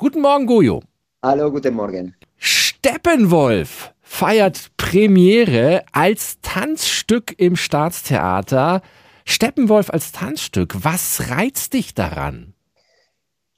Guten 0.00 0.22
Morgen, 0.22 0.46
Gojo. 0.46 0.80
Hallo, 1.22 1.50
guten 1.50 1.74
Morgen. 1.74 2.14
Steppenwolf 2.38 3.92
feiert 4.00 4.70
Premiere 4.78 5.84
als 5.92 6.38
Tanzstück 6.40 7.34
im 7.36 7.54
Staatstheater. 7.54 8.80
Steppenwolf 9.26 9.90
als 9.90 10.12
Tanzstück, 10.12 10.74
was 10.84 11.28
reizt 11.28 11.74
dich 11.74 11.92
daran? 11.92 12.54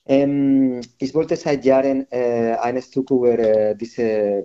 Ähm, 0.04 0.80
ich 0.98 1.14
wollte 1.14 1.36
seit 1.36 1.64
Jahren 1.64 2.10
äh, 2.10 2.56
ein 2.60 2.82
Stück 2.82 3.12
über 3.12 3.38
äh, 3.38 3.76
diese 3.76 4.42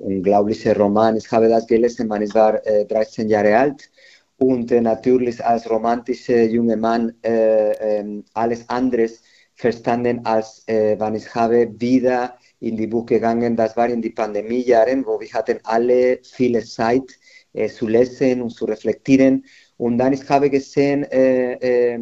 unglaubliche 0.00 0.76
Roman. 0.76 1.16
Ich 1.16 1.28
habe 1.32 1.48
das 1.48 1.66
gelesen, 1.66 2.06
man 2.06 2.22
ich 2.22 2.32
war 2.36 2.64
äh, 2.64 2.86
13 2.86 3.28
Jahre 3.28 3.56
alt 3.56 3.90
und 4.38 4.70
äh, 4.70 4.80
natürlich 4.80 5.44
als 5.44 5.68
romantischer 5.68 6.44
junger 6.44 6.76
Mann 6.76 7.12
äh, 7.24 7.98
ähm, 7.98 8.24
alles 8.32 8.68
anderes 8.68 9.20
verstanden, 9.60 10.24
als 10.24 10.62
äh, 10.66 10.96
wann 10.98 11.14
ich 11.14 11.34
habe 11.34 11.68
wieder 11.80 12.38
in 12.60 12.76
die 12.76 12.86
Buch 12.86 13.06
gegangen. 13.06 13.56
Das 13.56 13.76
war 13.76 13.88
in 13.88 14.02
die 14.02 14.10
Pandemiejahren, 14.10 15.06
wo 15.06 15.20
wir 15.20 15.32
hatten 15.32 15.58
alle 15.64 16.18
viele 16.22 16.64
Zeit 16.64 17.08
äh, 17.52 17.68
zu 17.68 17.86
lesen 17.86 18.42
und 18.42 18.50
zu 18.50 18.64
reflektieren. 18.64 19.44
Und 19.76 19.98
dann 19.98 20.12
ich 20.12 20.28
habe 20.28 20.50
gesehen, 20.50 21.04
äh, 21.04 21.98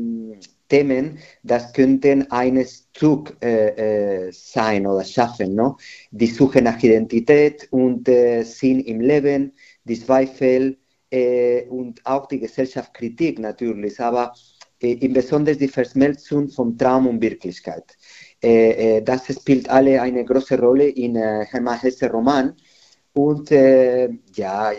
Themen, 0.68 1.18
das 1.42 1.72
könnten 1.72 2.30
ein 2.30 2.64
Stück 2.66 3.42
äh, 3.42 4.30
sein 4.30 4.86
oder 4.86 5.04
schaffen. 5.04 5.54
No? 5.54 5.78
Die 6.10 6.26
Suche 6.26 6.60
nach 6.60 6.82
Identität 6.82 7.68
und 7.70 8.08
äh, 8.08 8.42
Sinn 8.42 8.80
im 8.80 9.00
Leben, 9.00 9.52
die 9.84 9.98
Zweifel 9.98 10.76
äh, 11.10 11.62
und 11.68 12.04
auch 12.04 12.26
die 12.26 12.40
Gesellschaftskritik 12.40 13.38
natürlich, 13.38 13.98
aber 13.98 14.34
im 14.80 15.12
Besonderen 15.12 15.58
die 15.58 15.68
Verschmelzung 15.68 16.48
von 16.48 16.76
Traum 16.78 17.06
und 17.06 17.20
Wirklichkeit. 17.22 17.96
Äh, 18.40 19.02
das 19.02 19.26
spielt 19.26 19.68
alle 19.68 20.00
eine 20.00 20.24
große 20.24 20.58
Rolle 20.58 20.88
in 20.88 21.16
Hermann 21.16 21.80
Hesse 21.80 22.10
Roman 22.10 22.54
und 23.14 23.50
ja, 23.50 24.72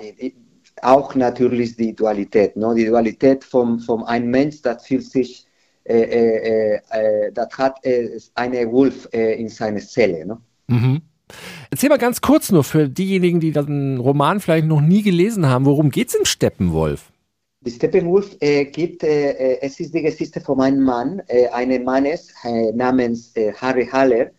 auch 0.81 1.13
natürlich 1.15 1.75
die 1.75 1.93
Dualität, 1.93 2.55
no? 2.55 2.73
die 2.73 2.85
Dualität 2.85 3.43
von, 3.43 3.79
von 3.79 4.03
einem 4.03 4.29
Mensch, 4.29 4.61
das 4.61 4.87
fühlt 4.87 5.03
sich 5.03 5.45
äh, 5.89 6.03
äh, 6.03 6.81
äh, 6.91 7.31
das 7.33 7.49
hat 7.57 7.79
eine 8.35 8.71
Wolf 8.71 9.07
in 9.11 9.49
seiner 9.49 9.79
Zelle. 9.79 10.25
Ne? 10.25 10.37
Mhm. 10.67 11.01
Erzähl 11.71 11.89
mal 11.89 11.97
ganz 11.97 12.21
kurz 12.21 12.51
nur 12.51 12.63
für 12.63 12.87
diejenigen, 12.87 13.39
die 13.39 13.51
den 13.51 13.97
Roman 13.97 14.39
vielleicht 14.39 14.67
noch 14.67 14.81
nie 14.81 15.01
gelesen 15.01 15.47
haben, 15.47 15.65
worum 15.65 15.89
geht 15.89 16.09
es 16.09 16.15
im 16.15 16.25
Steppenwolf? 16.25 17.11
Die 17.61 17.71
Steppenwolf 17.71 18.37
äh, 18.39 18.65
gibt, 18.65 19.03
äh, 19.03 19.59
es 19.59 19.79
ist 19.81 19.93
die 19.93 20.01
Geschichte 20.01 20.39
von 20.39 20.61
einem 20.61 20.81
Mann, 20.81 21.21
äh, 21.27 21.47
eines 21.49 21.83
Mannes 21.83 22.33
namens 22.73 23.33
Harry 23.55 23.85
Haller 23.85 24.31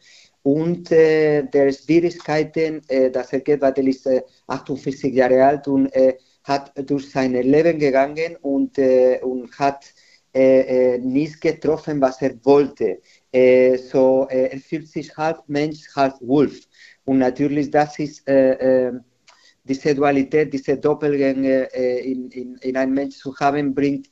und 0.42 0.90
der 0.90 1.72
Schwierigkeiten, 1.72 2.80
dass 3.12 3.32
er 3.34 3.40
geht, 3.40 3.60
weil 3.60 3.74
er 3.76 3.86
ist 3.86 4.08
48 4.46 5.12
Jahre 5.12 5.44
alt 5.44 5.68
und 5.68 5.90
hat 6.44 6.72
durch 6.88 7.10
sein 7.10 7.34
Leben 7.34 7.78
gegangen 7.78 8.36
und, 8.40 8.78
und 8.78 9.58
hat 9.58 9.84
äh, 10.32 10.94
äh, 10.94 10.98
nicht 10.98 11.40
getroffen, 11.40 12.00
was 12.00 12.22
er 12.22 12.34
wollte. 12.44 13.00
Äh, 13.32 13.76
so, 13.78 14.28
er 14.30 14.56
fühlt 14.60 14.88
sich 14.88 15.16
halb 15.16 15.42
Mensch, 15.48 15.88
halb 15.96 16.14
Wolf. 16.20 16.68
Und 17.04 17.18
natürlich, 17.18 17.70
das 17.70 17.98
ist 17.98 18.22
diese 19.70 19.94
Dualität, 19.94 20.52
diese 20.52 20.76
Doppelgänge 20.76 21.62
in, 22.02 22.28
in, 22.30 22.56
in 22.56 22.76
einem 22.76 22.94
Mensch 22.94 23.16
zu 23.18 23.34
haben, 23.36 23.72
bringt 23.72 24.10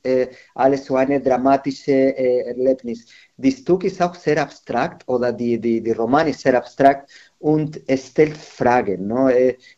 alles 0.55 0.85
so 0.85 0.95
eine 0.95 1.19
dramatische 1.21 2.15
Erlebnis. 2.17 3.05
Das 3.37 3.55
Stück 3.55 3.83
ist 3.83 4.01
auch 4.01 4.15
sehr 4.15 4.41
abstrakt 4.41 5.07
oder 5.07 5.33
die, 5.33 5.59
die, 5.59 5.81
die 5.81 5.91
Roman 5.91 6.27
ist 6.27 6.41
sehr 6.41 6.57
abstrakt 6.57 7.11
und 7.39 7.79
es 7.87 8.07
stellt 8.07 8.37
Fragen. 8.37 9.07
No? 9.07 9.29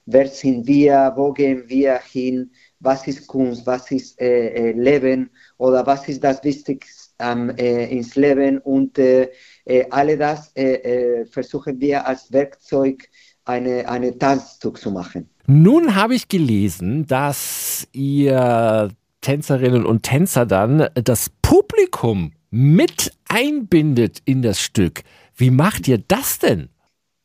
wer 0.05 0.27
sind 0.27 0.67
wir, 0.67 1.13
wo 1.15 1.31
gehen 1.31 1.63
wir 1.67 1.99
hin, 1.99 2.51
was 2.79 3.07
ist 3.07 3.27
Kunst, 3.27 3.65
was 3.65 3.89
ist 3.91 4.19
äh, 4.21 4.71
Leben 4.73 5.31
oder 5.57 5.85
was 5.85 6.07
ist 6.07 6.23
das 6.23 6.43
Wichtigste 6.43 7.11
ähm, 7.21 7.51
äh, 7.57 7.85
ins 7.85 8.15
Leben 8.15 8.57
und 8.59 8.97
äh, 8.97 9.29
äh 9.65 9.85
alle 9.89 10.17
das 10.17 10.51
äh, 10.55 10.73
äh, 10.73 11.25
versuchen 11.25 11.79
wir 11.79 12.05
als 12.05 12.31
Werkzeug 12.31 13.07
eine, 13.45 13.87
eine 13.87 14.17
Tanzstück 14.17 14.77
zu 14.77 14.91
machen. 14.91 15.29
Nun 15.53 15.95
habe 15.95 16.15
ich 16.15 16.29
gelesen, 16.29 17.05
dass 17.07 17.85
ihr 17.91 18.87
Tänzerinnen 19.19 19.85
und 19.85 20.03
Tänzer 20.03 20.45
dann 20.45 20.87
das 20.93 21.29
Publikum 21.41 22.31
mit 22.51 23.11
einbindet 23.27 24.21
in 24.23 24.43
das 24.43 24.61
Stück. 24.61 25.01
Wie 25.35 25.51
macht 25.51 25.89
ihr 25.89 25.97
das 26.07 26.39
denn? 26.39 26.69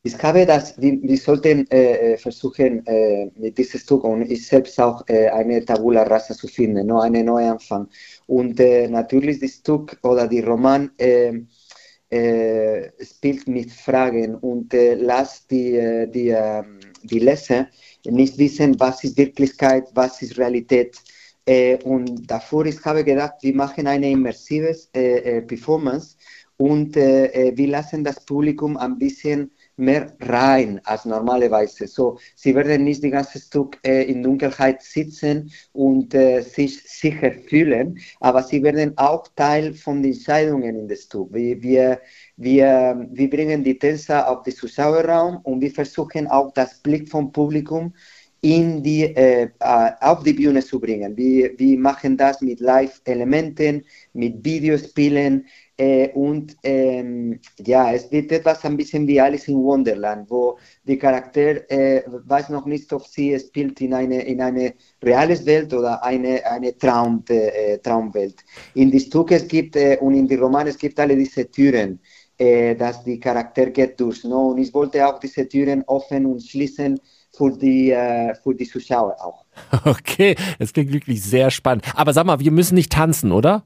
Ich 0.03 0.21
habe 0.21 0.45
das, 0.45 0.77
wir, 0.77 1.01
wir 1.01 1.17
sollten 1.17 1.71
äh, 1.71 2.15
äh, 2.15 2.17
versuchen, 2.17 2.85
äh, 2.85 3.31
mit 3.37 3.57
diesem 3.57 3.79
Stück 3.79 4.03
und 4.03 4.23
ich 4.23 4.45
selbst 4.45 4.77
auch 4.77 5.07
äh, 5.07 5.29
eine 5.29 5.63
Tabula 5.63 6.03
Rasa 6.03 6.33
zu 6.33 6.49
finden, 6.49 6.85
no? 6.85 6.99
einen 6.99 7.27
Neuanfang. 7.27 7.87
Und 8.25 8.59
äh, 8.59 8.89
natürlich 8.89 9.39
das 9.39 9.51
Stück 9.51 9.97
oder 10.03 10.27
die 10.27 10.41
Roman 10.41 10.91
äh, 10.97 11.31
spielt 13.01 13.47
mit 13.47 13.71
Fragen 13.71 14.35
und 14.35 14.73
lasst 14.73 15.49
die, 15.49 16.07
die, 16.13 16.29
ähm, 16.29 16.79
die 17.07 17.19
Leser 17.19 17.67
nicht 18.05 18.37
wissen, 18.37 18.79
was 18.79 19.03
ist 19.03 19.17
Wirklichkeit, 19.17 19.85
was 19.93 20.21
ist 20.21 20.37
Realität. 20.37 20.97
und 21.83 22.29
davor 22.29 22.65
ich 22.65 22.83
habe 22.83 23.03
gedacht, 23.03 23.35
wir 23.41 23.55
machen 23.55 23.87
eine 23.87 24.09
immersive 24.11 24.75
Performance 25.47 26.17
und 26.57 26.95
wir 26.95 27.67
lassen 27.67 28.03
das 28.03 28.23
Publikum 28.25 28.75
ein 28.77 28.97
bisschen 28.97 29.51
mehr 29.77 30.13
rein 30.19 30.81
als 30.83 31.05
normalerweise. 31.05 31.87
So, 31.87 32.17
sie 32.35 32.55
werden 32.55 32.83
nicht 32.83 33.03
die 33.03 33.11
ganze 33.11 33.39
Stück 33.39 33.77
äh, 33.83 34.03
in 34.03 34.23
Dunkelheit 34.23 34.81
sitzen 34.81 35.51
und 35.71 36.13
äh, 36.13 36.41
sich 36.41 36.81
sicher 36.83 37.31
fühlen, 37.31 37.99
aber 38.19 38.43
sie 38.43 38.61
werden 38.63 38.97
auch 38.97 39.27
Teil 39.35 39.73
von 39.73 40.01
den 40.01 40.13
Entscheidungen 40.13 40.79
in 40.79 40.87
das 40.87 41.03
Stück. 41.03 41.33
Wir, 41.33 41.61
wir, 41.61 42.01
wir, 42.35 43.07
wir 43.11 43.29
bringen 43.29 43.63
die 43.63 43.77
Tänzer 43.77 44.27
auf 44.27 44.43
den 44.43 44.55
Zuschauerraum 44.55 45.37
und 45.43 45.61
wir 45.61 45.71
versuchen 45.71 46.27
auch 46.27 46.51
das 46.53 46.79
Blick 46.79 47.07
vom 47.07 47.31
Publikum 47.31 47.93
in 48.41 48.83
die, 48.83 49.03
äh, 49.03 49.49
äh 49.59 49.91
auf 49.99 50.23
die 50.23 50.33
Bühne 50.33 50.63
zu 50.63 50.79
bringen. 50.79 51.17
Wir, 51.17 51.57
wir 51.57 51.77
machen 51.77 52.17
das 52.17 52.41
mit 52.41 52.59
Live-Elementen, 52.59 53.83
mit 54.13 54.43
Videospielen, 54.43 55.45
äh, 55.79 56.09
und 56.13 56.57
ähm, 56.63 57.39
ja, 57.63 57.93
es 57.93 58.11
wird 58.11 58.31
etwas 58.31 58.65
ein 58.65 58.75
bisschen 58.75 59.07
wie 59.07 59.21
Alice 59.21 59.47
in 59.47 59.63
Wonderland, 59.63 60.27
wo 60.29 60.57
die 60.83 60.97
Charakter 60.97 61.69
äh, 61.69 62.03
weiß 62.07 62.49
noch 62.49 62.65
nicht, 62.65 62.91
ob 62.93 63.05
sie 63.05 63.37
spielt 63.39 63.79
in 63.81 63.93
eine, 63.93 64.23
in 64.23 64.41
eine 64.41 64.73
reales 65.03 65.45
Welt 65.45 65.71
oder 65.73 66.03
eine, 66.03 66.43
eine 66.49 66.75
Traum, 66.75 67.23
äh, 67.29 67.77
Traumwelt. 67.77 68.43
In 68.73 68.89
die 68.89 68.99
Stücke 68.99 69.35
es 69.35 69.47
gibt 69.47 69.75
und 70.01 70.15
in 70.15 70.27
die 70.27 70.35
Romane 70.35 70.71
es 70.71 70.77
gibt 70.79 70.99
alle 70.99 71.15
diese 71.15 71.49
Türen, 71.49 71.99
dass 72.39 73.03
die 73.03 73.19
Charakter 73.19 73.67
geht 73.67 73.99
durch. 73.99 74.23
No? 74.23 74.49
Und 74.49 74.59
ich 74.59 74.71
wollte 74.73 75.05
auch 75.07 75.19
diese 75.19 75.47
Türen 75.47 75.83
offen 75.87 76.25
und 76.27 76.43
schließen 76.43 76.99
für 77.35 77.51
die, 77.51 77.91
für 78.43 78.53
die 78.53 78.67
Zuschauer 78.67 79.15
auch. 79.19 79.43
Okay, 79.85 80.35
das 80.59 80.71
klingt 80.71 80.93
wirklich 80.93 81.23
sehr 81.23 81.49
spannend. 81.49 81.85
Aber 81.95 82.13
sag 82.13 82.25
mal, 82.25 82.39
wir 82.39 82.51
müssen 82.51 82.75
nicht 82.75 82.91
tanzen, 82.91 83.31
oder? 83.31 83.63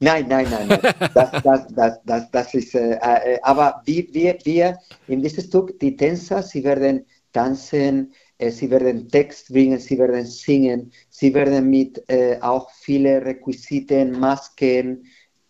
Nein, 0.00 0.26
nein, 0.28 0.46
nein, 0.50 0.68
nein. 0.68 0.94
Das, 1.14 1.30
das, 1.42 1.66
das, 1.74 1.98
das, 2.04 2.30
das 2.30 2.54
ist, 2.54 2.74
äh, 2.74 2.94
äh, 2.94 3.38
aber 3.42 3.82
wir, 3.84 4.06
wir, 4.12 4.38
wir 4.44 4.78
in 5.06 5.22
diesem 5.22 5.44
Stück, 5.44 5.78
die 5.80 5.96
Tänzer, 5.96 6.42
sie 6.42 6.62
werden 6.64 7.04
tanzen, 7.32 8.12
äh, 8.38 8.50
sie 8.50 8.70
werden 8.70 9.08
Text 9.08 9.52
bringen, 9.52 9.78
sie 9.78 9.98
werden 9.98 10.24
singen, 10.26 10.92
sie 11.10 11.34
werden 11.34 11.68
mit 11.68 12.02
äh, 12.08 12.38
auch 12.40 12.70
viele 12.70 13.24
Requisiten, 13.24 14.18
Masken, 14.18 15.04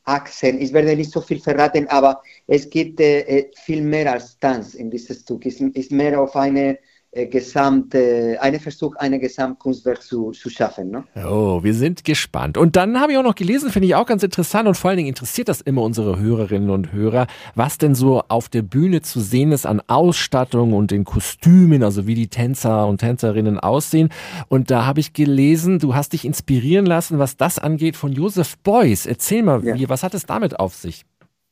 Achsen, 0.05 0.59
ich 0.61 0.73
werde 0.73 0.97
nicht 0.97 1.13
so 1.13 1.21
viel 1.21 1.39
verraten, 1.39 1.87
aber 1.89 2.23
es 2.47 2.71
gibt 2.71 2.99
äh, 3.01 3.21
äh, 3.21 3.51
viel 3.55 3.83
mehr 3.83 4.11
als 4.11 4.39
Tanz 4.39 4.75
in 4.75 4.91
diesem 4.91 5.15
Stück. 5.15 5.45
Es 5.45 5.61
ist 5.61 5.93
mehr 5.93 6.19
auf 6.19 6.35
eine 6.35 6.79
Gesamt, 7.11 7.95
äh, 7.95 8.37
einen 8.39 8.61
Versuch, 8.61 8.95
ein 8.97 9.19
Gesamtkunstwerk 9.19 10.03
zu, 10.03 10.33
zu 10.33 10.51
schaffen. 10.51 10.91
Ne? 10.91 11.05
Oh, 11.27 11.63
wir 11.63 11.73
sind 11.73 12.05
gespannt. 12.05 12.59
Und 12.59 12.77
dann 12.77 13.01
habe 13.01 13.13
ich 13.13 13.19
auch 13.19 13.23
noch 13.23 13.35
gelesen, 13.35 13.71
finde 13.71 13.87
ich 13.89 13.95
auch 13.95 14.07
ganz 14.07 14.23
interessant 14.23 14.69
und 14.69 14.75
vor 14.75 14.91
allen 14.91 14.99
Dingen 14.99 15.09
interessiert 15.09 15.49
das 15.49 15.63
immer 15.63 15.83
unsere 15.83 16.19
Hörerinnen 16.19 16.69
und 16.69 16.93
Hörer, 16.93 17.27
was 17.55 17.79
denn 17.79 17.95
so 17.95 18.23
auf 18.29 18.51
der 18.51 18.61
Bühne 18.61 19.01
zu 19.01 19.21
sehen 19.21 19.53
ist 19.53 19.65
an 19.65 19.83
Ausstattung 19.87 20.75
und 20.75 20.93
in 20.93 21.05
Kostümen, 21.05 21.83
also 21.83 22.07
wie 22.07 22.15
die 22.15 22.29
Tänzer 22.29 22.87
und 22.87 22.99
Tänzerinnen 22.99 23.59
aussehen. 23.59 24.11
Und 24.49 24.71
da 24.71 24.85
habe 24.85 25.01
ich 25.01 25.15
gelesen, 25.15 25.79
du 25.79 25.95
hast 25.95 26.13
dich 26.13 26.27
inspirieren 26.27 26.85
lassen, 26.85 27.19
was 27.19 27.39
das 27.39 27.59
angeht, 27.59 27.97
von 27.97 28.13
Joseph 28.13 28.59
Beuys. 28.59 29.07
Erzähl 29.07 29.43
mal, 29.43 29.65
ja. 29.65 29.75
wie, 29.77 29.89
was 29.89 30.03
hat 30.03 30.13
es 30.13 30.27
damit 30.27 30.61
auf 30.61 30.75
sich? 30.75 31.07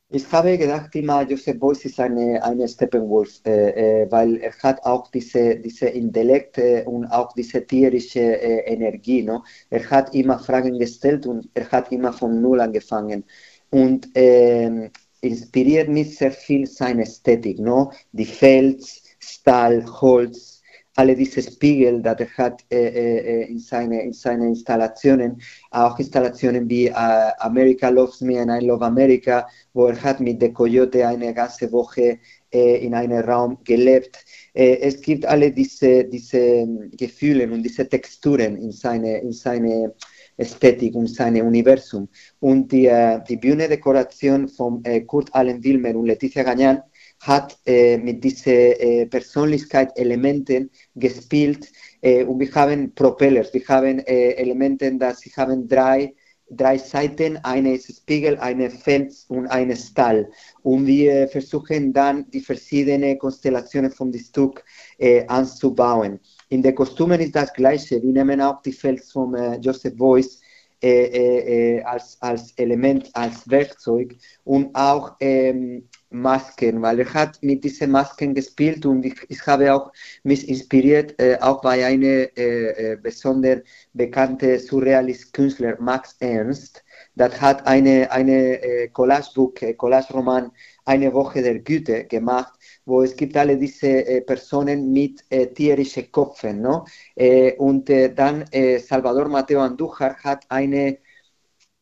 Ich 0.09 0.31
habe 0.31 0.57
gedacht 0.57 0.95
immer, 0.95 1.23
Joseph 1.23 1.59
Beuys 1.59 1.83
ist 1.83 1.99
eine, 1.99 2.41
eine 2.41 2.65
Steppenwolf, 2.67 3.41
äh, 3.45 4.03
äh, 4.03 4.11
weil 4.11 4.37
er 4.37 4.53
hat 4.63 4.81
auch 4.85 5.11
diese, 5.11 5.57
diese 5.57 5.87
Intellekt 5.87 6.57
äh, 6.57 6.83
und 6.85 7.05
auch 7.07 7.33
diese 7.33 7.65
tierische 7.65 8.21
äh, 8.21 8.73
Energie. 8.73 9.21
No? 9.23 9.43
Er 9.69 9.89
hat 9.89 10.15
immer 10.15 10.39
Fragen 10.39 10.79
gestellt 10.79 11.25
und 11.25 11.49
er 11.53 11.69
hat 11.71 11.91
immer 11.91 12.13
von 12.13 12.41
Null 12.41 12.61
angefangen. 12.61 13.25
Und 13.69 14.07
ähm, 14.15 14.91
inspiriert 15.19 15.89
mich 15.89 16.17
sehr 16.17 16.31
viel 16.31 16.65
seine 16.67 17.01
Ästhetik, 17.03 17.59
no? 17.59 17.91
die 18.13 18.25
Fels, 18.25 19.03
Stahl, 19.19 19.85
Holz, 19.99 20.56
alle 20.97 21.15
diese 21.15 21.43
Spiegel, 21.43 22.01
die 22.01 22.07
er 22.07 22.37
hat 22.37 22.65
äh, 22.71 22.87
äh, 22.87 23.51
in, 23.51 23.59
seine, 23.59 24.01
in 24.01 24.13
seine 24.13 24.47
Installationen, 24.47 25.39
auch 25.69 25.97
Installationen 25.99 26.67
wie 26.67 26.87
äh, 26.87 27.31
America 27.39 27.89
Loves 27.89 28.19
Me 28.21 28.41
and 28.41 28.51
I 28.51 28.65
Love 28.65 28.83
America, 28.83 29.47
wo 29.73 29.85
er 29.85 30.01
hat 30.01 30.19
mit 30.19 30.41
der 30.41 30.51
Coyote 30.53 31.07
eine 31.07 31.33
ganze 31.35 31.71
Woche 31.71 32.17
äh, 32.51 32.83
in 32.83 32.95
einem 32.95 33.19
Raum 33.19 33.59
gelebt. 33.63 34.17
Äh, 34.53 34.77
es 34.79 34.99
gibt 34.99 35.23
alle 35.25 35.51
diese, 35.51 36.05
diese 36.05 36.67
Gefühle 36.97 37.47
und 37.51 37.61
diese 37.61 37.87
Texturen 37.87 38.57
in 38.57 38.71
seine, 38.71 39.19
in 39.19 39.33
seine 39.33 39.93
Ästhetik 40.35 40.95
und 40.95 41.07
seinem 41.07 41.45
Universum. 41.45 42.09
Und 42.39 42.71
die, 42.71 42.91
die 43.27 43.37
Bühnendekoration 43.37 44.47
von 44.47 44.83
Kurt 45.07 45.33
Allen 45.33 45.63
Wilmer 45.63 45.95
und 45.95 46.05
Letizia 46.05 46.43
Gagnan 46.43 46.81
hat 47.19 47.57
äh, 47.65 47.97
mit 47.97 48.23
diesen 48.23 48.53
äh, 48.53 49.05
Persönlichkeitselementen 49.07 50.69
gespielt 50.95 51.71
äh, 52.01 52.23
und 52.23 52.39
wir 52.39 52.53
haben 52.53 52.93
Propellers, 52.93 53.53
wir 53.53 53.67
haben 53.67 53.99
äh, 53.99 54.31
Elemente, 54.33 54.91
dass 54.97 55.19
sie 55.19 55.31
haben 55.31 55.67
drei, 55.67 56.13
drei 56.49 56.77
Seiten, 56.77 57.37
eine 57.43 57.75
ist 57.75 57.97
Spiegel, 57.97 58.37
eine 58.37 58.69
Fels 58.69 59.25
und 59.27 59.47
eine 59.47 59.75
Stahl. 59.75 60.29
Und 60.63 60.85
wir 60.85 61.27
versuchen 61.27 61.91
dann 61.91 62.29
die 62.31 62.39
verschiedenen 62.39 63.17
Konstellationen 63.17 63.91
von 63.91 64.11
dem 64.11 64.21
Stück 64.21 64.63
äh, 64.97 65.25
anzubauen. 65.27 66.19
In 66.49 66.61
den 66.61 66.75
Kostümen 66.75 67.19
ist 67.19 67.35
das 67.35 67.53
Gleiche. 67.53 68.01
Wir 68.01 68.13
nehmen 68.13 68.39
auch 68.41 68.61
die 68.61 68.71
Fels 68.71 69.11
von 69.11 69.33
äh, 69.35 69.57
Joseph 69.57 69.97
Beuys 69.97 70.39
äh, 70.81 71.81
als, 71.81 72.17
als 72.21 72.51
Element, 72.53 73.09
als 73.13 73.49
Werkzeug 73.49 74.15
und 74.43 74.73
auch 74.75 75.15
ähm, 75.19 75.89
Masken, 76.09 76.81
weil 76.81 76.99
er 76.99 77.13
hat 77.13 77.37
mit 77.41 77.63
diesen 77.63 77.91
Masken 77.91 78.33
gespielt 78.33 78.85
und 78.85 79.05
ich, 79.05 79.15
ich 79.29 79.45
habe 79.47 79.73
auch 79.73 79.91
mich 80.23 80.47
inspiriert, 80.47 81.19
äh, 81.19 81.37
auch 81.41 81.61
bei 81.61 81.85
einem 81.85 82.27
äh, 82.37 82.93
äh, 82.93 82.97
besonders 82.97 83.61
bekannten 83.93 84.59
Surrealist-Künstler, 84.59 85.77
Max 85.79 86.15
Ernst, 86.19 86.83
das 87.15 87.39
hat 87.41 87.65
eine, 87.67 88.09
eine 88.11 88.61
äh, 88.61 88.87
Collage-Buch, 88.89 89.53
äh, 89.61 89.73
Collage-Roman, 89.73 90.51
eine 90.85 91.13
Woche 91.13 91.41
der 91.41 91.59
Güte 91.59 92.05
gemacht, 92.05 92.53
wo 92.85 93.01
es 93.03 93.15
gibt 93.15 93.35
alle 93.35 93.57
diese 93.57 93.87
äh, 94.05 94.21
Personen 94.21 94.91
mit 94.93 95.23
äh, 95.29 95.47
tierischen 95.47 96.11
Köpfen, 96.11 96.61
no? 96.61 96.85
Äh, 97.15 97.53
und 97.57 97.89
äh, 97.89 98.13
dann 98.13 98.45
äh, 98.51 98.79
Salvador 98.79 99.27
Mateo 99.27 99.61
Andújar 99.61 100.15
hat 100.23 100.45
eine 100.49 100.97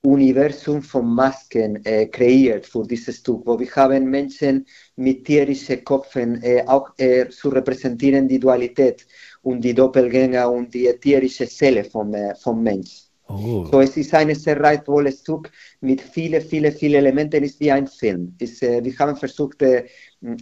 Universum 0.05 0.81
von 0.81 1.05
Masken 1.13 1.83
äh, 1.85 2.07
kreiert 2.07 2.65
für 2.65 2.83
dieses 2.83 3.17
Stück, 3.17 3.41
wo 3.45 3.59
wir 3.59 3.69
haben 3.75 4.09
Menschen 4.09 4.65
mit 4.95 5.25
tierischen 5.25 5.83
Köpfen 5.83 6.41
äh, 6.43 6.63
auch 6.67 6.89
äh, 6.97 7.27
zu 7.29 7.49
repräsentieren 7.49 8.27
die 8.27 8.39
Dualität 8.39 9.05
und 9.41 9.61
die 9.61 9.73
Doppelgänger 9.73 10.49
und 10.51 10.73
die 10.73 10.91
tierische 11.01 11.47
Seele 11.47 11.83
vom, 11.83 12.13
äh, 12.13 12.35
vom 12.35 12.61
Mensch. 12.61 13.05
Oh. 13.27 13.65
So, 13.71 13.81
es 13.81 13.97
ist 13.97 14.13
ein 14.13 14.35
sehr 14.35 14.61
reizvolles 14.61 15.21
Stück 15.21 15.51
mit 15.81 15.99
vielen, 15.99 16.41
vielen, 16.41 16.71
vielen 16.71 16.95
Elementen. 16.95 17.43
Es 17.43 17.51
ist 17.51 17.59
wie 17.59 17.71
ein 17.71 17.87
Film. 17.87 18.35
Es, 18.39 18.61
äh, 18.61 18.83
wir 18.83 18.97
haben 18.99 19.15
versucht, 19.15 19.63
äh, 19.63 19.85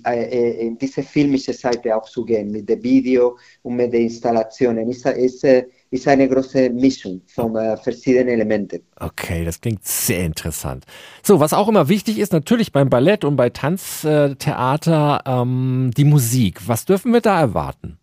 äh, 0.06 0.68
in 0.68 0.78
diese 0.78 1.02
filmische 1.02 1.54
Seite 1.54 1.96
auch 1.96 2.10
zu 2.10 2.26
gehen, 2.26 2.52
mit 2.52 2.68
dem 2.68 2.84
Video 2.84 3.38
und 3.62 3.78
mit 3.78 3.94
den 3.94 4.04
Installationen. 4.04 4.90
Es 4.90 5.06
ist, 5.06 5.46
ist, 5.94 6.08
eine 6.08 6.28
große 6.28 6.70
Mischung 6.72 7.22
von 7.28 7.56
äh, 7.56 7.78
verschiedenen 7.78 8.30
Elementen. 8.30 8.82
Okay, 9.00 9.46
das 9.46 9.62
klingt 9.62 9.86
sehr 9.86 10.26
interessant. 10.26 10.86
So, 11.22 11.40
was 11.40 11.54
auch 11.54 11.68
immer 11.68 11.88
wichtig 11.88 12.18
ist, 12.18 12.34
natürlich 12.34 12.72
beim 12.72 12.90
Ballett 12.90 13.24
und 13.24 13.36
bei 13.36 13.50
Tanztheater, 13.50 15.22
ähm, 15.26 15.92
die 15.96 16.06
Musik. 16.06 16.68
Was 16.68 16.86
dürfen 16.86 17.14
wir 17.14 17.22
da 17.22 17.40
erwarten? 17.40 18.00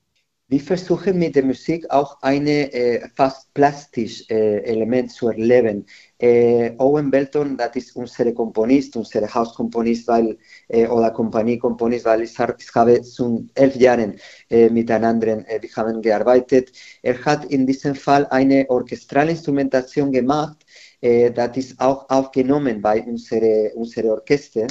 Wir 0.48 0.60
versuchen 0.60 1.18
mit 1.18 1.36
der 1.36 1.44
Musik 1.44 1.88
auch 1.90 2.20
ein 2.22 2.46
äh, 2.46 3.08
fast 3.14 3.54
plastisches 3.54 4.28
äh, 4.30 4.58
Element 4.64 5.12
zu 5.12 5.28
erleben. 5.28 5.86
Äh, 6.22 6.74
Owen 6.76 7.10
Belton, 7.10 7.56
das 7.56 7.74
ist 7.76 7.96
unser 7.96 8.30
Komponist, 8.32 8.94
unser 8.94 9.26
Hauskomponist, 9.32 10.06
weil, 10.06 10.36
äh, 10.68 10.86
oder 10.86 11.10
Kompaniekomponist, 11.12 12.04
weil 12.04 12.22
ich, 12.22 12.32
ich 12.32 12.74
habe 12.74 13.02
schon 13.02 13.48
elf 13.54 13.74
Jahren 13.76 14.20
äh, 14.50 14.68
miteinander 14.68 15.38
äh, 15.48 15.62
wir 15.62 15.70
haben 15.76 16.02
gearbeitet. 16.02 16.72
Er 17.00 17.24
hat 17.24 17.46
in 17.46 17.66
diesem 17.66 17.94
Fall 17.94 18.26
eine 18.26 18.68
Orchestralinstrumentation 18.68 20.12
gemacht, 20.12 20.58
äh, 21.00 21.30
das 21.30 21.56
ist 21.56 21.80
auch 21.80 22.10
aufgenommen 22.10 22.82
bei 22.82 23.02
unserem 23.02 23.70
unsere 23.74 24.10
Orchester. 24.10 24.66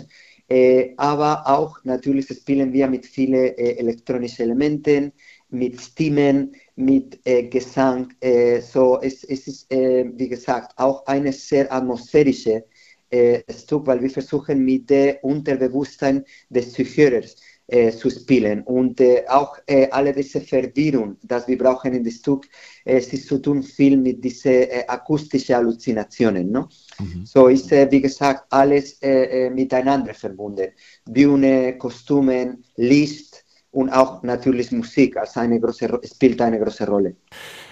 Aber 0.98 1.44
auch 1.46 1.78
natürlich 1.84 2.28
spielen 2.28 2.74
wir 2.74 2.88
mit 2.88 3.06
vielen 3.06 3.56
elektronischen 3.56 4.46
Elementen, 4.46 5.12
mit 5.52 5.80
Stimmen, 5.80 6.56
mit 6.80 7.20
äh, 7.26 7.44
Gesang. 7.44 8.14
Äh, 8.22 8.62
so 8.62 9.00
es, 9.02 9.24
es 9.24 9.48
ist, 9.48 9.72
äh, 9.72 10.10
wie 10.16 10.30
gesagt, 10.30 10.74
auch 10.78 11.06
eine 11.06 11.34
sehr 11.34 11.72
atmosphärische 11.72 12.66
äh, 13.10 13.42
Stück, 13.52 13.86
weil 13.86 14.02
wir 14.02 14.10
versuchen 14.10 14.64
mit 14.64 14.90
dem 14.90 15.16
Unterbewusstsein 15.22 16.24
des 16.50 16.72
Zuhörers 16.72 17.36
äh, 17.68 17.92
zu 17.92 18.10
spielen 18.10 18.62
und 18.62 19.00
äh, 19.02 19.26
auch 19.28 19.58
alle 19.92 20.14
diese 20.14 20.42
Verwirrung, 20.42 21.18
die 21.22 21.48
wir 21.48 21.58
brauchen 21.58 21.94
in 21.94 22.04
dem 22.04 22.14
Stück, 22.14 22.48
es 22.86 23.12
ist 23.14 23.28
zu 23.28 23.40
tun 23.40 23.62
viel 23.62 23.98
mit 23.98 24.24
diesen 24.24 24.66
akustischen 24.88 25.56
Halluzinationen. 25.56 26.50
No? 26.50 26.70
Mhm. 27.00 27.26
So 27.26 27.48
ist, 27.48 27.70
wie 27.72 28.02
gesagt, 28.02 28.46
alles 28.50 29.00
miteinander 29.02 30.14
verbunden. 30.14 30.72
Bühne, 31.06 31.78
Kostümen, 31.78 32.64
Licht, 32.76 33.44
und 33.72 33.90
auch 33.90 34.24
natürlich 34.24 34.72
Musik 34.72 35.18
als 35.18 35.38
eine 35.38 35.60
große, 35.60 36.00
spielt 36.04 36.42
eine 36.42 36.60
große 36.60 36.88
Rolle. 36.88 37.16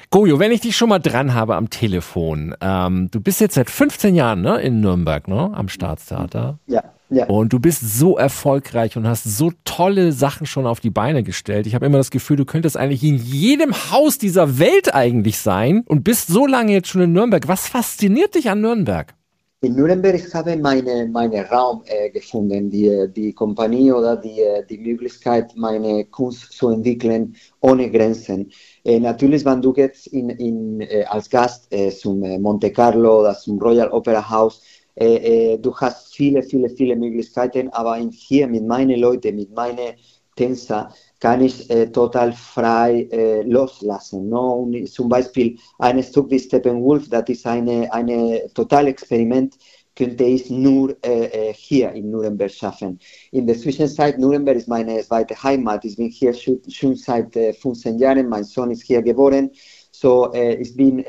Gojo, 0.09 0.39
wenn 0.39 0.51
ich 0.51 0.61
dich 0.61 0.77
schon 0.77 0.89
mal 0.89 0.99
dran 0.99 1.33
habe 1.33 1.55
am 1.55 1.69
Telefon, 1.69 2.55
ähm, 2.61 3.09
du 3.11 3.19
bist 3.19 3.41
jetzt 3.41 3.55
seit 3.55 3.69
15 3.69 4.15
Jahren 4.15 4.41
ne, 4.41 4.61
in 4.61 4.79
Nürnberg, 4.79 5.27
ne, 5.27 5.51
am 5.53 5.67
Staatstheater. 5.67 6.59
Ja. 6.67 6.83
Ja. 7.09 7.25
Und 7.27 7.53
du 7.53 7.59
bist 7.59 7.97
so 7.97 8.17
erfolgreich 8.17 8.97
und 8.97 9.07
hast 9.07 9.23
so 9.23 9.53
tolle 9.63 10.11
Sachen 10.11 10.45
schon 10.45 10.67
auf 10.67 10.81
die 10.81 10.89
Beine 10.89 11.23
gestellt. 11.23 11.65
Ich 11.65 11.73
habe 11.73 11.85
immer 11.85 11.97
das 11.97 12.11
Gefühl, 12.11 12.35
du 12.35 12.43
könntest 12.43 12.75
eigentlich 12.75 13.03
in 13.03 13.15
jedem 13.15 13.73
Haus 13.91 14.17
dieser 14.17 14.59
Welt 14.59 14.93
eigentlich 14.93 15.37
sein 15.37 15.83
und 15.85 16.03
bist 16.03 16.27
so 16.27 16.45
lange 16.45 16.73
jetzt 16.73 16.89
schon 16.89 17.01
in 17.01 17.13
Nürnberg. 17.13 17.47
Was 17.47 17.69
fasziniert 17.69 18.35
dich 18.35 18.49
an 18.49 18.59
Nürnberg? 18.59 19.13
In 19.59 19.73
Nürnberg 19.73 20.21
habe 20.35 20.51
ich 20.51 20.59
meinen 20.59 21.11
meine 21.11 21.43
Raum 21.49 21.81
äh, 21.85 22.11
gefunden, 22.11 22.69
die, 22.69 23.07
die 23.11 23.33
Kompanie 23.33 23.91
oder 23.91 24.15
die, 24.15 24.39
die 24.69 24.77
Möglichkeit, 24.77 25.51
meine 25.55 26.05
Kunst 26.05 26.51
zu 26.51 26.69
entwickeln 26.69 27.35
ohne 27.59 27.89
Grenzen. 27.89 28.51
Äh, 28.85 28.99
natürlich, 28.99 29.43
wenn 29.45 29.59
du 29.63 29.73
jetzt 29.75 30.05
in, 30.07 30.29
in, 30.29 30.81
äh, 30.81 31.05
als 31.05 31.27
Gast 31.27 31.73
äh, 31.73 31.89
zum 31.89 32.21
äh, 32.21 32.37
Monte 32.37 32.71
Carlo 32.71 33.21
oder 33.21 33.33
zum 33.33 33.57
Royal 33.59 33.89
Opera 33.89 34.29
House, 34.29 34.61
äh, 34.93 35.57
du 35.57 35.75
hast 35.75 36.13
viele, 36.15 36.43
viele, 36.43 36.69
viele 36.69 36.95
Möglichkeiten, 36.95 37.69
aber 37.69 37.95
hier 38.11 38.47
mit 38.47 38.63
meinen 38.63 38.99
Leuten, 38.99 39.35
mit 39.35 39.55
meinen 39.55 39.95
Tänzer, 40.35 40.93
kann 41.19 41.41
ich 41.41 41.69
äh, 41.69 41.87
total 41.87 42.33
frei 42.33 43.07
äh, 43.11 43.41
loslassen. 43.43 44.29
No? 44.29 44.53
Und 44.63 44.87
zum 44.89 45.09
Beispiel 45.09 45.57
ein 45.79 46.01
Stück 46.03 46.29
wie 46.29 46.39
Steppenwolf, 46.39 47.09
das 47.09 47.29
ist 47.29 47.45
eine, 47.45 47.91
eine 47.91 48.47
total 48.53 48.87
Experiment, 48.87 49.57
könnte 49.95 50.25
ich 50.25 50.49
nur 50.51 50.95
äh, 51.03 51.49
äh 51.49 51.53
hier 51.53 51.91
in 51.93 52.11
Nürnberg 52.11 52.51
schaffen. 52.51 52.99
In 53.31 53.47
der 53.47 53.57
Zwischenzeit, 53.57 54.19
Nürnberg 54.19 54.57
ist 54.57 54.67
meine 54.67 55.01
zweite 55.01 55.41
Heimat. 55.41 55.83
Ich 55.85 55.97
bin 55.97 56.09
hier 56.09 56.33
schon, 56.33 56.61
schon 56.69 56.95
seit 56.95 57.33
15 57.33 57.95
äh, 57.95 57.99
Jahren. 57.99 58.29
Mein 58.29 58.43
Sohn 58.43 58.69
ist 58.69 58.83
hier 58.83 59.01
geboren. 59.01 59.49
So, 59.91 60.31
äh, 60.33 60.55
ich 60.55 60.75
bin 60.75 61.03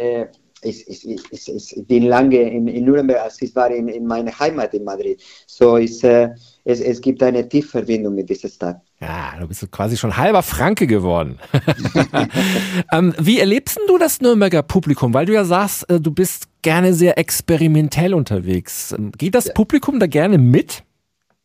ich, 0.63 0.89
ich, 0.89 1.07
ich, 1.31 1.49
ich, 1.49 1.87
bin 1.87 2.05
lange 2.05 2.41
in, 2.41 2.69
in, 2.69 2.85
Nürnberg, 2.85 3.23
als 3.23 3.41
ich 3.43 3.55
war 3.55 3.71
in, 3.71 3.89
in 3.89 4.07
meiner 4.07 4.37
Heimat 4.39 4.75
in 4.75 4.85
Madrid. 4.85 5.23
So 5.47 5.77
ist, 5.77 6.05
äh, 6.05 6.31
es, 6.65 6.81
es 6.81 7.01
gibt 7.01 7.23
eine 7.23 7.49
tiefe 7.49 7.69
Verbindung 7.69 8.15
mit 8.15 8.29
dieser 8.29 8.49
Stadt. 8.49 8.81
Ja, 9.01 9.35
du 9.39 9.47
bist 9.47 9.71
quasi 9.71 9.97
schon 9.97 10.17
halber 10.17 10.43
Franke 10.43 10.87
geworden. 10.87 11.39
ähm, 12.93 13.15
wie 13.19 13.39
erlebst 13.39 13.79
du 13.87 13.99
das 13.99 14.21
Nürnberger 14.21 14.63
Publikum? 14.63 15.15
Weil 15.15 15.27
du 15.27 15.35
ja 15.35 15.45
sagst, 15.45 15.89
äh, 15.91 16.01
du 16.01 16.11
bist 16.11 16.49
gerne 16.63 16.93
sehr 16.95 17.19
experimentell 17.19 18.15
unterwegs. 18.15 18.93
Ähm, 18.93 19.13
geht 19.13 19.35
das. 19.35 19.53
Publikum 19.55 20.01
da 20.01 20.07
gerne 20.07 20.39
mit? 20.39 20.83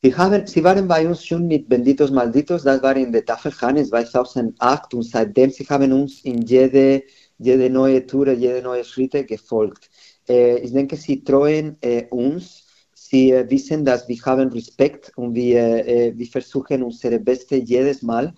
Sie, 0.01 0.13
haben, 0.13 0.46
sie 0.46 0.62
waren 0.63 0.86
bei 0.86 1.08
uns 1.08 1.25
schon 1.25 1.48
mit 1.48 1.70
Benditos 1.70 2.12
Malditos, 2.12 2.63
das 2.63 2.84
war 2.84 2.93
in 2.98 3.13
der 3.13 3.24
Tafelhanes 3.24 3.88
2008 3.88 4.93
und 4.96 5.03
seitdem 5.03 5.50
sie 5.50 5.63
haben 5.70 5.93
uns 5.93 6.20
in 6.25 6.41
jede 6.41 7.03
jede 7.38 7.70
neue 7.70 8.06
Tour, 8.06 8.32
jede 8.32 8.62
neue 8.62 8.84
Schritte 8.84 9.25
gefolgt. 9.25 9.90
Ich 10.28 10.72
denke, 10.72 10.96
sie 10.96 11.24
treuen 11.24 11.78
äh, 11.82 12.06
uns, 12.10 12.63
sie 12.94 13.32
äh, 13.32 13.50
wissen, 13.50 13.84
dass 13.84 14.08
wir 14.08 14.18
haben 14.25 14.50
Respekt 14.50 15.12
und 15.18 15.36
wir, 15.36 16.13
wir 16.16 16.28
versuchen 16.28 16.84
unser 16.84 17.20
Bestes 17.20 17.63
jedes 17.66 18.02
Mal. 18.02 18.34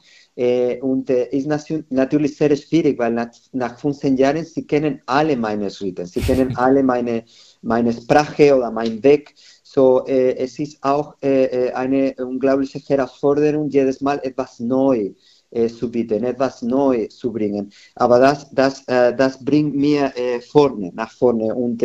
Und 0.82 1.10
es 1.10 1.46
ist 1.46 1.48
natürlich 1.92 2.36
sehr 2.36 2.54
schwierig, 2.58 3.00
weil 3.00 3.14
nach, 3.14 3.30
nach 3.54 3.80
15 3.80 4.18
Jahren, 4.18 4.44
sie 4.44 4.68
kennen 4.68 5.02
alle 5.06 5.38
meine 5.38 5.70
Schritte, 5.70 6.06
sie 6.06 6.20
kennen 6.20 6.58
alle 6.58 6.84
meine, 6.92 7.24
meine 7.62 7.94
Sprache 7.94 8.54
oder 8.54 8.70
meinen 8.70 9.02
Weg. 9.02 9.34
So, 9.64 10.06
es 10.06 10.60
ist 10.60 10.84
auch 10.84 11.16
eine 11.22 12.16
unglaubliche 12.18 12.80
Herausforderung, 12.80 13.70
jedes 13.70 14.02
Mal 14.02 14.20
etwas 14.24 14.60
neu 14.60 15.14
äh, 15.56 15.70
zu 15.70 15.90
bieten, 15.90 16.24
etwas 16.26 16.62
neu 16.62 17.08
zu 17.08 17.32
bringen. 17.32 17.72
Aber 17.96 18.20
das, 18.20 18.50
das, 18.52 18.84
äh, 18.88 19.16
das 19.16 19.44
bringt 19.44 19.74
mir 19.74 20.12
äh, 20.18 20.42
vorne, 20.42 20.92
nach 20.94 21.12
vorne. 21.12 21.56
Und 21.56 21.82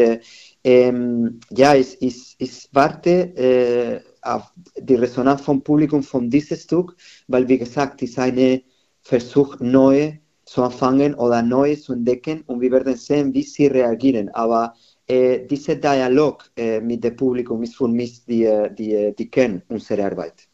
ähm, 0.65 1.39
ja, 1.51 1.75
ich, 1.75 1.97
ich, 2.03 2.35
ich 2.39 2.69
warte 2.73 4.03
auf 4.23 4.53
die 4.77 4.97
Resonanz 4.97 5.41
vom 5.43 5.63
Publikum 5.63 6.03
von 6.03 6.29
diesem 6.29 6.57
Stück, 6.57 6.97
weil, 7.29 7.49
wie 7.49 7.59
gesagt, 7.59 8.03
es 8.03 8.11
ist 8.11 8.19
ein 8.19 8.63
Versuch, 9.03 9.59
neu 9.61 10.15
zu 10.45 10.63
anfangen 10.65 11.15
oder 11.15 11.41
neu 11.41 11.77
zu 11.77 11.93
entdecken 11.93 12.43
und 12.49 12.61
wir 12.61 12.73
werden 12.73 12.97
sehen, 12.97 13.33
wie 13.33 13.45
sie 13.45 13.69
reagieren. 13.69 14.29
Aber 14.31 14.75
äh, 15.07 15.47
dieser 15.47 15.77
Dialog 15.77 16.51
äh, 16.57 16.81
mit 16.81 17.05
dem 17.05 17.15
Publikum 17.15 17.63
ist 17.63 17.77
für 17.77 17.89
mich 17.89 18.25
die, 18.25 18.49
die, 18.77 19.15
die 19.17 19.31
Kern 19.31 19.63
unserer 19.69 20.07
Arbeit. 20.07 20.50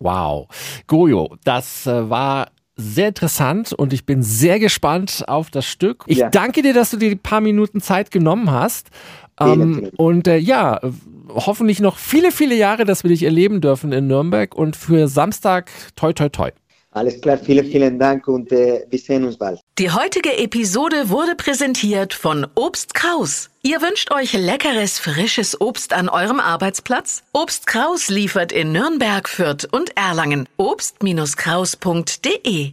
Wow. 0.00 0.48
Gojo, 0.86 1.36
das 1.44 1.86
äh, 1.86 2.10
war 2.10 2.48
sehr 2.76 3.08
interessant 3.08 3.72
und 3.72 3.92
ich 3.92 4.06
bin 4.06 4.22
sehr 4.22 4.58
gespannt 4.58 5.24
auf 5.28 5.50
das 5.50 5.66
Stück. 5.66 6.04
Ich 6.06 6.18
ja. 6.18 6.30
danke 6.30 6.62
dir, 6.62 6.72
dass 6.72 6.90
du 6.90 6.96
dir 6.96 7.10
ein 7.10 7.18
paar 7.18 7.40
Minuten 7.40 7.80
Zeit 7.80 8.10
genommen 8.10 8.50
hast. 8.50 8.88
Ähm, 9.38 9.90
und 9.96 10.26
äh, 10.26 10.38
ja, 10.38 10.80
hoffentlich 11.28 11.80
noch 11.80 11.98
viele, 11.98 12.32
viele 12.32 12.54
Jahre, 12.54 12.84
dass 12.84 13.04
wir 13.04 13.10
dich 13.10 13.22
erleben 13.22 13.60
dürfen 13.60 13.92
in 13.92 14.06
Nürnberg 14.06 14.54
und 14.54 14.76
für 14.76 15.08
Samstag 15.08 15.70
toi 15.96 16.12
toi 16.12 16.28
toi. 16.28 16.50
Alles 16.92 17.20
klar, 17.20 17.38
vielen, 17.38 17.64
vielen 17.66 18.00
Dank 18.00 18.26
und 18.26 18.50
äh, 18.50 18.84
wir 18.90 18.98
sehen 18.98 19.24
uns 19.24 19.36
bald. 19.36 19.60
Die 19.78 19.92
heutige 19.92 20.36
Episode 20.38 21.08
wurde 21.08 21.36
präsentiert 21.36 22.12
von 22.12 22.48
Obst 22.56 22.94
Kraus. 22.94 23.48
Ihr 23.62 23.80
wünscht 23.80 24.10
euch 24.10 24.32
leckeres, 24.32 24.98
frisches 24.98 25.60
Obst 25.60 25.92
an 25.92 26.08
eurem 26.08 26.40
Arbeitsplatz? 26.40 27.22
Obst 27.32 27.68
Kraus 27.68 28.08
liefert 28.08 28.50
in 28.50 28.72
Nürnberg, 28.72 29.28
Fürth 29.28 29.68
und 29.70 29.96
Erlangen. 29.96 30.48
Obst-Kraus.de 30.56 32.72